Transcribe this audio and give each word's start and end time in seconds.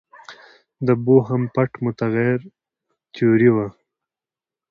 د 0.85 0.87
بوهم 1.05 1.41
پټ 1.53 1.69
متغیر 1.83 2.39
تیوري 3.13 3.49
وه. 3.55 3.67